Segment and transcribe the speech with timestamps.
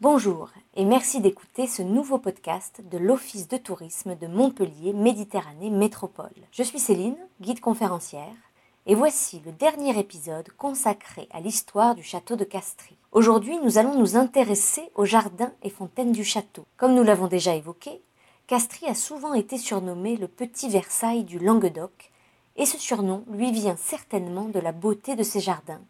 [0.00, 6.30] Bonjour et merci d'écouter ce nouveau podcast de l'Office de tourisme de Montpellier Méditerranée Métropole.
[6.52, 8.32] Je suis Céline, guide conférencière,
[8.86, 12.96] et voici le dernier épisode consacré à l'histoire du château de Castries.
[13.12, 16.64] Aujourd'hui, nous allons nous intéresser aux jardins et fontaines du château.
[16.78, 18.00] Comme nous l'avons déjà évoqué,
[18.46, 22.10] Castries a souvent été surnommé le petit Versailles du Languedoc,
[22.56, 25.82] et ce surnom lui vient certainement de la beauté de ses jardins,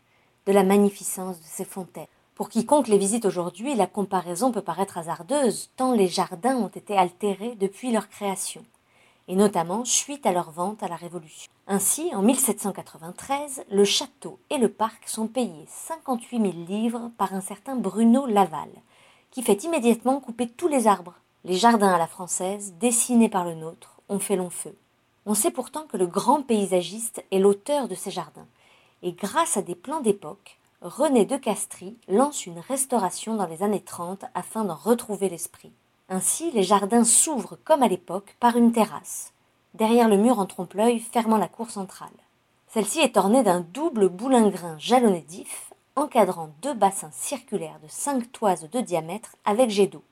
[0.46, 2.06] de la magnificence de ses fontaines.
[2.40, 6.96] Pour quiconque les visite aujourd'hui, la comparaison peut paraître hasardeuse, tant les jardins ont été
[6.96, 8.64] altérés depuis leur création,
[9.28, 11.52] et notamment suite à leur vente à la Révolution.
[11.66, 17.42] Ainsi, en 1793, le château et le parc sont payés 58 000 livres par un
[17.42, 18.70] certain Bruno Laval,
[19.30, 21.16] qui fait immédiatement couper tous les arbres.
[21.44, 24.74] Les jardins à la française, dessinés par le nôtre, ont fait long feu.
[25.26, 28.48] On sait pourtant que le grand paysagiste est l'auteur de ces jardins,
[29.02, 33.82] et grâce à des plans d'époque, René de Castries lance une restauration dans les années
[33.82, 35.74] 30 afin d'en retrouver l'esprit.
[36.08, 39.34] Ainsi, les jardins s'ouvrent comme à l'époque par une terrasse,
[39.74, 42.08] derrière le mur en trompe-l'œil fermant la cour centrale.
[42.66, 48.70] Celle-ci est ornée d'un double boulingrin jalonné d'if, encadrant deux bassins circulaires de 5 toises
[48.70, 50.02] de diamètre avec jet d'eau.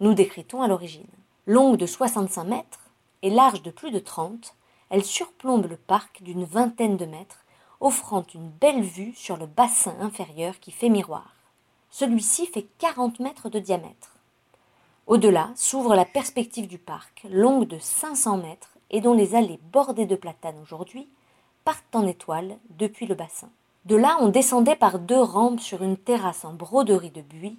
[0.00, 1.06] Nous décritons à l'origine.
[1.46, 2.90] Longue de 65 mètres
[3.22, 4.56] et large de plus de 30,
[4.90, 7.44] elle surplombe le parc d'une vingtaine de mètres
[7.80, 11.32] offrant une belle vue sur le bassin inférieur qui fait miroir.
[11.90, 14.16] Celui-ci fait 40 mètres de diamètre.
[15.06, 20.06] Au-delà s'ouvre la perspective du parc, longue de 500 mètres et dont les allées bordées
[20.06, 21.08] de platanes aujourd'hui
[21.64, 23.50] partent en étoile depuis le bassin.
[23.84, 27.58] De là, on descendait par deux rampes sur une terrasse en broderie de buis,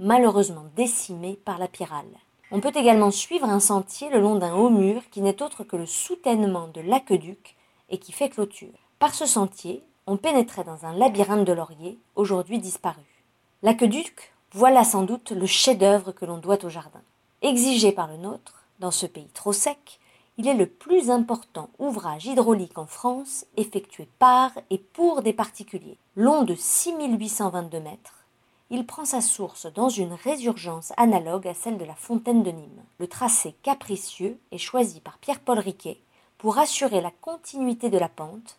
[0.00, 2.04] malheureusement décimée par la pyrale.
[2.50, 5.76] On peut également suivre un sentier le long d'un haut mur qui n'est autre que
[5.76, 7.56] le soutènement de l'aqueduc
[7.90, 8.87] et qui fait clôture.
[8.98, 13.24] Par ce sentier, on pénétrait dans un labyrinthe de lauriers, aujourd'hui disparu.
[13.62, 17.02] L'aqueduc, voilà sans doute le chef-d'œuvre que l'on doit au jardin.
[17.40, 20.00] Exigé par le nôtre, dans ce pays trop sec,
[20.36, 25.98] il est le plus important ouvrage hydraulique en France effectué par et pour des particuliers.
[26.16, 28.24] Long de 6822 mètres,
[28.70, 32.82] il prend sa source dans une résurgence analogue à celle de la fontaine de Nîmes.
[32.98, 36.00] Le tracé capricieux est choisi par Pierre-Paul Riquet
[36.36, 38.58] pour assurer la continuité de la pente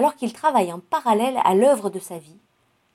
[0.00, 2.38] alors qu'il travaille en parallèle à l'œuvre de sa vie,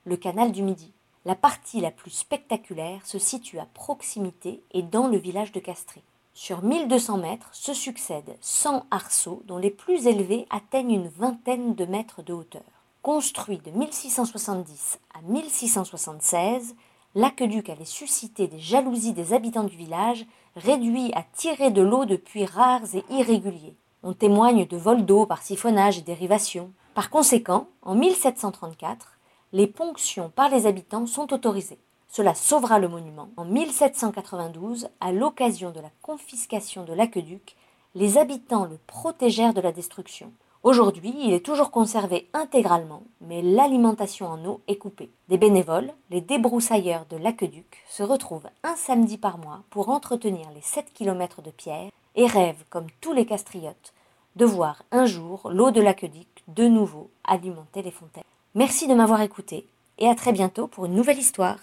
[0.06, 0.92] le canal du Midi.
[1.24, 6.02] La partie la plus spectaculaire se situe à proximité et dans le village de Castries.
[6.34, 11.84] Sur 1200 mètres se succèdent 100 arceaux dont les plus élevés atteignent une vingtaine de
[11.84, 12.64] mètres de hauteur.
[13.02, 16.74] Construit de 1670 à 1676,
[17.14, 22.16] l'aqueduc avait suscité des jalousies des habitants du village, réduits à tirer de l'eau de
[22.16, 23.76] puits rares et irréguliers.
[24.08, 26.70] On témoigne de vols d'eau par siphonnage et dérivation.
[26.94, 29.18] Par conséquent, en 1734,
[29.52, 31.80] les ponctions par les habitants sont autorisées.
[32.06, 33.30] Cela sauvera le monument.
[33.36, 37.56] En 1792, à l'occasion de la confiscation de l'aqueduc,
[37.96, 40.30] les habitants le protégèrent de la destruction.
[40.62, 45.10] Aujourd'hui, il est toujours conservé intégralement, mais l'alimentation en eau est coupée.
[45.28, 50.62] Des bénévoles, les débroussailleurs de l'aqueduc, se retrouvent un samedi par mois pour entretenir les
[50.62, 53.92] 7 km de pierre et rêvent, comme tous les castriotes,
[54.36, 58.22] de voir un jour l'eau de l'aqueduc de nouveau alimenter les fontaines.
[58.54, 59.66] Merci de m'avoir écouté
[59.98, 61.58] et à très bientôt pour une nouvelle histoire.